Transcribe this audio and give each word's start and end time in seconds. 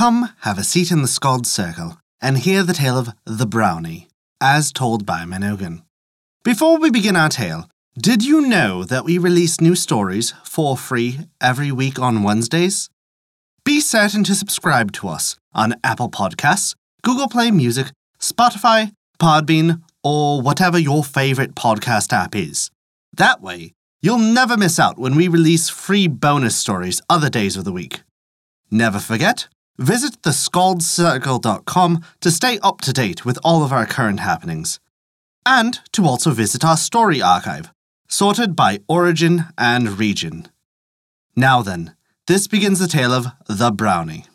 Come, 0.00 0.30
have 0.40 0.56
a 0.56 0.64
seat 0.64 0.90
in 0.90 1.02
the 1.02 1.06
Skald's 1.06 1.50
Circle 1.50 1.98
and 2.22 2.38
hear 2.38 2.62
the 2.62 2.72
tale 2.72 2.96
of 2.96 3.10
the 3.26 3.44
Brownie, 3.44 4.08
as 4.40 4.72
told 4.72 5.04
by 5.04 5.24
Mynogan. 5.24 5.82
Before 6.42 6.78
we 6.78 6.90
begin 6.90 7.16
our 7.16 7.28
tale, 7.28 7.68
did 7.98 8.24
you 8.24 8.40
know 8.40 8.82
that 8.82 9.04
we 9.04 9.18
release 9.18 9.60
new 9.60 9.74
stories 9.74 10.32
for 10.42 10.74
free 10.74 11.28
every 11.38 11.70
week 11.70 11.98
on 11.98 12.22
Wednesdays? 12.22 12.88
Be 13.62 13.78
certain 13.78 14.24
to 14.24 14.34
subscribe 14.34 14.90
to 14.92 15.08
us 15.08 15.36
on 15.52 15.74
Apple 15.84 16.08
Podcasts, 16.08 16.74
Google 17.02 17.28
Play 17.28 17.50
Music, 17.50 17.88
Spotify, 18.18 18.94
Podbean, 19.18 19.82
or 20.02 20.40
whatever 20.40 20.78
your 20.78 21.04
favorite 21.04 21.54
podcast 21.54 22.10
app 22.14 22.34
is. 22.34 22.70
That 23.12 23.42
way, 23.42 23.74
you'll 24.00 24.16
never 24.16 24.56
miss 24.56 24.78
out 24.78 24.98
when 24.98 25.14
we 25.14 25.28
release 25.28 25.68
free 25.68 26.08
bonus 26.08 26.56
stories 26.56 27.02
other 27.10 27.28
days 27.28 27.54
of 27.58 27.64
the 27.64 27.72
week. 27.80 28.00
Never 28.70 28.98
forget, 28.98 29.46
visit 29.80 30.22
theskaldscircle.com 30.22 32.04
to 32.20 32.30
stay 32.30 32.58
up 32.62 32.80
to 32.82 32.92
date 32.92 33.24
with 33.24 33.38
all 33.42 33.64
of 33.64 33.72
our 33.72 33.86
current 33.86 34.20
happenings. 34.20 34.78
And 35.44 35.80
to 35.92 36.04
also 36.04 36.30
visit 36.32 36.64
our 36.64 36.76
story 36.76 37.22
archive, 37.22 37.72
sorted 38.08 38.54
by 38.54 38.80
origin 38.88 39.46
and 39.56 39.98
region. 39.98 40.48
Now 41.34 41.62
then, 41.62 41.96
this 42.26 42.46
begins 42.46 42.78
the 42.78 42.86
tale 42.86 43.12
of 43.12 43.26
the 43.48 43.72
Brownie. 43.72 44.26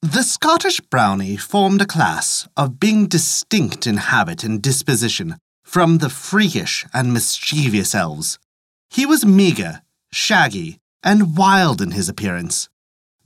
The 0.00 0.22
Scottish 0.22 0.78
Brownie 0.80 1.36
formed 1.36 1.82
a 1.82 1.86
class 1.86 2.46
of 2.56 2.78
being 2.78 3.08
distinct 3.08 3.84
in 3.84 3.96
habit 3.96 4.44
and 4.44 4.62
disposition 4.62 5.36
from 5.64 5.98
the 5.98 6.08
freakish 6.08 6.86
and 6.94 7.12
mischievous 7.12 7.94
elves. 7.96 8.38
He 8.88 9.04
was 9.04 9.26
meagre, 9.26 9.82
shaggy, 10.12 10.78
and 11.02 11.36
wild 11.36 11.82
in 11.82 11.90
his 11.90 12.08
appearance. 12.08 12.68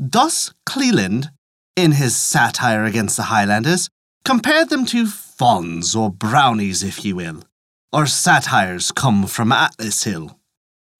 Thus, 0.04 0.52
Cleland, 0.66 1.30
in 1.76 1.92
his 1.92 2.16
satire 2.16 2.84
against 2.84 3.16
the 3.16 3.30
Highlanders, 3.30 3.88
compared 4.24 4.68
them 4.68 4.84
to 4.86 5.06
fauns 5.06 5.94
or 5.94 6.10
brownies, 6.10 6.82
if 6.82 7.04
you 7.04 7.14
will, 7.14 7.44
or 7.92 8.06
satyrs 8.06 8.90
come 8.90 9.28
from 9.28 9.52
Atlas 9.52 10.02
Hill. 10.02 10.40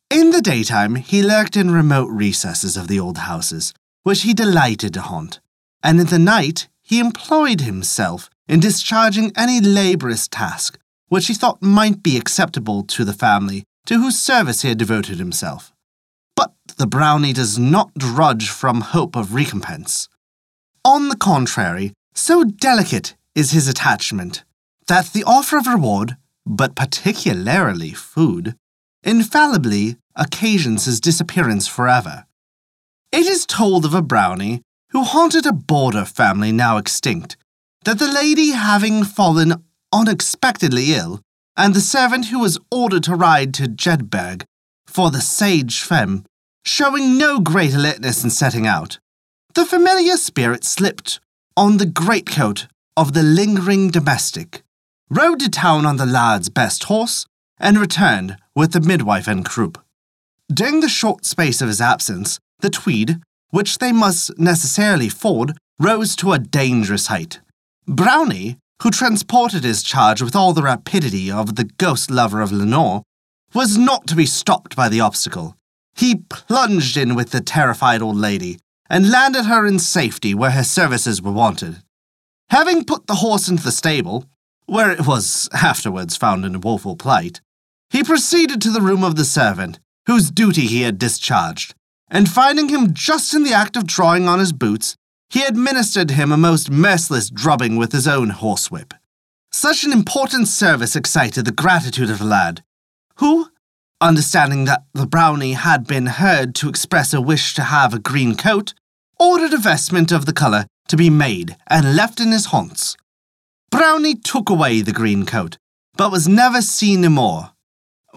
In 0.09 0.31
the 0.31 0.41
daytime, 0.41 0.95
he 0.95 1.21
lurked 1.21 1.57
in 1.57 1.73
remote 1.73 2.11
recesses 2.11 2.77
of 2.77 2.87
the 2.87 3.01
old 3.01 3.19
houses, 3.19 3.75
which 4.05 4.23
he 4.23 4.33
delighted 4.33 4.95
to 4.95 5.01
haunt, 5.01 5.41
and 5.83 5.99
in 5.99 6.07
the 6.07 6.19
night 6.21 6.69
he 6.81 7.01
employed 7.01 7.63
himself 7.63 8.31
in 8.47 8.61
discharging 8.61 9.33
any 9.35 9.61
laborious 9.61 10.29
task 10.29 10.79
which 11.09 11.27
he 11.27 11.35
thought 11.35 11.61
might 11.61 12.05
be 12.05 12.17
acceptable 12.17 12.85
to 12.85 13.05
the 13.05 13.13
family 13.13 13.65
to 13.85 13.99
whose 13.99 14.17
service 14.17 14.63
he 14.63 14.69
had 14.69 14.79
devoted 14.79 15.19
himself. 15.19 15.73
The 16.83 16.89
brownie 16.89 17.33
does 17.33 17.61
not 17.61 17.95
drudge 17.95 18.49
from 18.49 18.81
hope 18.81 19.15
of 19.15 19.35
recompense. 19.35 20.09
On 20.85 21.11
the 21.11 21.17
contrary, 21.17 21.93
so 22.13 22.43
delicate 22.43 23.15
is 23.37 23.53
his 23.53 23.69
attachment 23.69 24.43
that 24.89 25.13
the 25.13 25.23
offer 25.23 25.57
of 25.59 25.69
reward, 25.69 26.17
but 26.45 26.75
particularly 26.75 27.93
food, 27.93 28.57
infallibly 29.05 29.97
occasions 30.17 30.87
his 30.87 30.99
disappearance 30.99 31.69
forever. 31.69 32.25
It 33.13 33.27
is 33.27 33.47
told 33.47 33.85
of 33.85 33.95
a 33.95 34.03
brownie 34.03 34.63
who 34.91 35.05
haunted 35.05 35.47
a 35.47 35.53
border 35.53 36.05
family 36.05 36.51
now 36.51 36.79
extinct 36.79 37.37
that 37.85 38.01
the 38.01 38.11
lady 38.11 38.51
having 38.51 39.05
fallen 39.05 39.63
unexpectedly 39.93 40.95
ill, 40.95 41.21
and 41.57 41.75
the 41.75 41.81
servant 41.81 42.27
who 42.27 42.41
was 42.41 42.59
ordered 42.73 43.05
to 43.05 43.15
ride 43.15 43.55
to 43.55 43.69
Jedburgh 43.69 44.43
for 44.85 45.13
the 45.13 45.21
sage 45.21 45.83
femme, 45.83 46.25
showing 46.65 47.19
no 47.19 47.41
great 47.41 47.75
alertness 47.75 48.23
in 48.23 48.31
setting 48.31 48.67
out, 48.67 48.99
the 49.55 49.67
familiar 49.67 50.17
spirit 50.17 50.65
slipped 50.65 51.21
on 51.57 51.77
the 51.77 51.87
greatcoat 51.87 52.67
of 52.97 53.13
the 53.13 53.23
lingering 53.23 53.91
domestic, 53.91 54.63
rode 55.11 55.41
to 55.41 55.51
town 55.51 55.85
on 55.85 55.97
the 55.97 56.07
lad's 56.07 56.49
best 56.49 56.85
horse, 56.85 57.27
and 57.59 57.79
returned 57.79 58.37
with 58.55 58.73
the 58.73 58.81
midwife 58.81 59.29
en 59.29 59.45
croupe. 59.45 59.79
During 60.53 60.81
the 60.81 60.89
short 60.89 61.25
space 61.25 61.61
of 61.61 61.69
his 61.69 61.81
absence, 61.81 62.39
the 62.61 62.71
Tweed, 62.71 63.21
which 63.51 63.79
they 63.79 63.93
must 63.93 64.39
necessarily 64.39 65.09
ford, 65.09 65.57
rose 65.79 66.17
to 66.17 66.33
a 66.33 66.39
dangerous 66.39 67.09
height. 67.09 67.41
Brownie, 67.87 68.57
who 68.83 68.91
transported 68.91 69.65
his 69.65 69.83
charge 69.83 70.23
with 70.23 70.35
all 70.35 70.53
the 70.53 70.63
rapidity 70.63 71.31
of 71.31 71.57
the 71.57 71.65
ghost 71.65 72.11
lover 72.11 72.41
of 72.41 72.53
Lenore, 72.53 73.03
was 73.55 73.77
not 73.77 74.07
to 74.07 74.17
be 74.17 74.27
stopped 74.27 74.75
by 74.75 74.89
the 74.89 75.01
obstacle. 75.01 75.57
He 76.03 76.17
plunged 76.17 76.97
in 76.97 77.15
with 77.15 77.31
the 77.31 77.41
terrified 77.41 78.03
old 78.03 78.17
lady 78.17 78.59
and 78.91 79.13
landed 79.13 79.45
her 79.45 79.65
in 79.65 79.79
safety 79.79 80.35
where 80.35 80.51
her 80.51 80.65
services 80.65 81.23
were 81.23 81.31
wanted. 81.31 81.77
Having 82.51 82.87
put 82.87 83.07
the 83.07 83.23
horse 83.23 83.49
into 83.49 83.63
the 83.63 83.71
stable, 83.71 84.25
where 84.67 84.91
it 84.91 85.07
was 85.07 85.49
afterwards 85.53 86.17
found 86.17 86.45
in 86.45 86.57
a 86.57 86.59
woeful 86.59 86.97
plight, 86.97 87.41
he 87.89 88.03
proceeded 88.03 88.61
to 88.63 88.73
the 88.73 88.81
room 88.81 89.05
of 89.05 89.15
the 89.15 89.25
servant, 89.25 89.79
whose 90.07 90.33
duty 90.33 90.63
he 90.63 90.83
had 90.83 90.99
discharged, 90.99 91.77
and 92.11 92.29
finding 92.29 92.69
him 92.69 92.95
just 92.95 93.33
in 93.33 93.45
the 93.45 93.55
act 93.55 93.77
of 93.77 93.87
drawing 93.87 94.27
on 94.27 94.41
his 94.41 94.53
boots, 94.53 94.97
he 95.31 95.45
administered 95.45 96.11
him 96.11 96.33
a 96.33 96.37
most 96.37 96.69
merciless 96.69 97.31
drubbing 97.31 97.77
with 97.77 97.93
his 97.93 98.09
own 98.09 98.31
horsewhip. 98.31 98.93
Such 99.53 99.85
an 99.85 99.93
important 99.93 100.49
service 100.49 100.97
excited 100.97 101.45
the 101.45 101.53
gratitude 101.53 102.11
of 102.11 102.19
the 102.19 102.25
lad, 102.25 102.65
who, 103.19 103.52
understanding 104.03 104.65
that 104.65 104.85
the 104.93 105.07
brownie 105.07 105.53
had 105.53 105.87
been 105.87 106.07
heard 106.07 106.55
to 106.57 106.69
express 106.69 107.15
a 107.15 107.21
wish 107.21 107.55
to 107.55 107.63
have 107.63 107.95
a 107.95 107.99
green 107.99 108.35
coat, 108.35 108.75
ordered 109.19 109.55
a 109.55 109.59
vestment 109.59 110.11
of 110.11 110.27
the 110.27 110.33
colour 110.33 110.67
to 110.89 110.97
be 110.97 111.09
made 111.09 111.57
and 111.69 111.97
left 111.97 112.21
in 112.21 112.33
his 112.33 112.47
haunts. 112.47 112.97
Brownie 113.71 114.17
took 114.17 114.51
away 114.51 114.81
the 114.81 114.93
green 114.93 115.25
coat, 115.25 115.57
but 115.97 116.11
was 116.11 116.29
never 116.29 116.61
seen 116.61 117.01
more. 117.13 117.53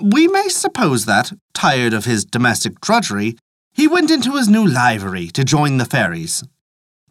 We 0.01 0.27
may 0.27 0.49
suppose 0.49 1.05
that, 1.05 1.31
tired 1.53 1.93
of 1.93 2.05
his 2.05 2.25
domestic 2.25 2.81
drudgery, 2.81 3.37
he 3.71 3.87
went 3.87 4.11
into 4.11 4.35
his 4.35 4.49
new 4.49 4.65
livery 4.65 5.27
to 5.27 5.45
join 5.45 5.77
the 5.77 5.85
fairies. 5.85 6.43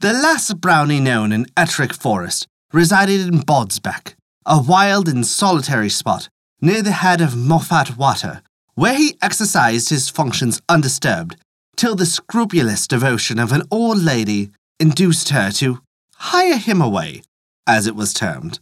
The 0.01 0.13
last 0.13 0.61
brownie 0.61 1.01
known 1.01 1.33
in 1.33 1.47
Ettrick 1.57 1.95
Forest 1.95 2.47
resided 2.73 3.21
in 3.29 3.41
Bodsbeck, 3.41 4.15
a 4.45 4.61
wild 4.61 5.09
and 5.09 5.25
solitary 5.25 5.89
spot 5.89 6.29
near 6.61 6.83
the 6.83 6.93
head 6.93 7.21
of 7.21 7.37
Moffat 7.37 7.97
Water, 7.97 8.43
where 8.75 8.95
he 8.95 9.17
exercised 9.23 9.89
his 9.89 10.09
functions 10.09 10.61
undisturbed 10.69 11.37
till 11.77 11.95
the 11.95 12.07
scrupulous 12.07 12.87
devotion 12.87 13.39
of 13.39 13.53
an 13.53 13.62
old 13.71 13.99
lady 13.99 14.51
induced 14.79 15.31
her 15.31 15.51
to 15.51 15.81
hire 16.17 16.57
him 16.57 16.81
away, 16.81 17.23
as 17.67 17.87
it 17.87 17.95
was 17.95 18.13
termed, 18.13 18.59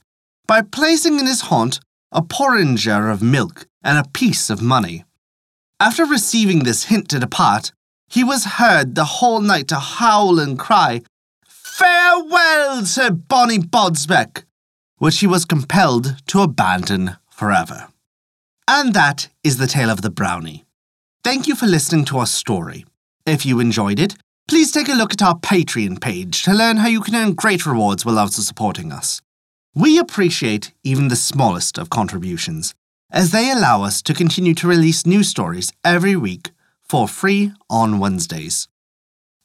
by 0.46 0.62
placing 0.62 1.18
in 1.18 1.26
his 1.26 1.42
haunt 1.42 1.80
a 2.10 2.22
porringer 2.22 3.10
of 3.10 3.22
milk 3.22 3.66
and 3.82 3.98
a 3.98 4.08
piece 4.10 4.50
of 4.50 4.62
money. 4.62 5.04
After 5.80 6.04
receiving 6.04 6.60
this 6.60 6.84
hint 6.84 7.08
to 7.08 7.18
depart, 7.18 7.72
he 8.08 8.22
was 8.22 8.44
heard 8.44 8.94
the 8.94 9.04
whole 9.04 9.40
night 9.40 9.68
to 9.68 9.78
howl 9.78 10.38
and 10.38 10.58
cry, 10.58 11.02
Farewell, 11.46 12.84
Sir 12.84 13.10
Bonnie 13.10 13.58
Bodsbeck, 13.58 14.44
which 14.98 15.20
he 15.20 15.26
was 15.26 15.44
compelled 15.44 16.16
to 16.28 16.42
abandon 16.42 17.16
forever. 17.30 17.88
And 18.68 18.94
that 18.94 19.28
is 19.42 19.58
the 19.58 19.66
tale 19.66 19.90
of 19.90 20.02
the 20.02 20.10
brownie. 20.10 20.64
Thank 21.24 21.46
you 21.46 21.54
for 21.54 21.66
listening 21.66 22.04
to 22.06 22.18
our 22.18 22.26
story. 22.26 22.84
If 23.26 23.44
you 23.46 23.60
enjoyed 23.60 23.98
it, 23.98 24.14
please 24.48 24.72
take 24.72 24.88
a 24.88 24.94
look 24.94 25.12
at 25.12 25.22
our 25.22 25.38
Patreon 25.38 26.00
page 26.00 26.42
to 26.42 26.52
learn 26.52 26.78
how 26.78 26.88
you 26.88 27.00
can 27.00 27.14
earn 27.14 27.34
great 27.34 27.66
rewards 27.66 28.04
while 28.04 28.18
also 28.18 28.42
supporting 28.42 28.92
us. 28.92 29.20
We 29.74 29.98
appreciate 29.98 30.72
even 30.82 31.08
the 31.08 31.16
smallest 31.16 31.78
of 31.78 31.90
contributions, 31.90 32.74
as 33.10 33.30
they 33.30 33.50
allow 33.50 33.82
us 33.82 34.02
to 34.02 34.14
continue 34.14 34.54
to 34.54 34.68
release 34.68 35.06
new 35.06 35.22
stories 35.22 35.72
every 35.84 36.16
week 36.16 36.50
for 36.82 37.08
free 37.08 37.52
on 37.70 37.98
Wednesdays 37.98 38.68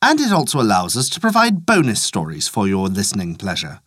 and 0.02 0.20
it 0.20 0.32
also 0.32 0.62
allows 0.62 0.96
us 0.96 1.10
to 1.10 1.20
provide 1.20 1.66
bonus 1.66 2.02
stories 2.02 2.48
for 2.48 2.68
your 2.68 2.88
listening 2.88 3.36
pleasure. 3.36 3.82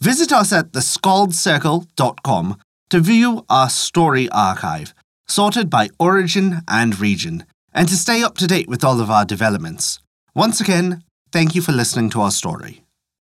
Visit 0.00 0.32
us 0.32 0.52
at 0.52 0.72
theskaldscircle.com 0.72 2.56
to 2.90 3.00
view 3.00 3.44
our 3.48 3.68
story 3.68 4.28
archive, 4.30 4.94
sorted 5.26 5.68
by 5.68 5.88
origin 5.98 6.62
and 6.68 6.98
region, 7.00 7.44
and 7.72 7.88
to 7.88 7.96
stay 7.96 8.22
up 8.22 8.36
to 8.38 8.46
date 8.46 8.68
with 8.68 8.84
all 8.84 9.00
of 9.00 9.10
our 9.10 9.24
developments. 9.24 9.98
Once 10.34 10.60
again, 10.60 11.02
thank 11.32 11.54
you 11.54 11.62
for 11.62 11.72
listening 11.72 12.10
to 12.10 12.20
our 12.20 12.30
story. 12.30 12.83